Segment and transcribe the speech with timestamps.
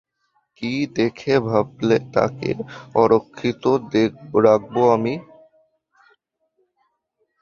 [0.57, 2.49] কী দেখে ভাবলে তাকে
[2.95, 3.63] অরক্ষিত
[4.45, 5.13] রাখবো আমি?